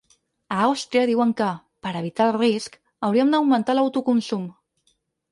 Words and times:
A 0.53 0.61
Àustria 0.67 1.01
diuen 1.09 1.33
que, 1.41 1.49
per 1.87 1.91
evitar 1.99 2.25
el 2.29 2.33
risc, 2.37 2.77
hauríem 3.09 3.35
d’augmentar 3.35 3.75
l’autoconsum. 3.77 4.49